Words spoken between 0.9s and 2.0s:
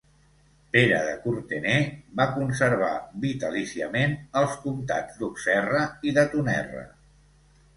de Courtenay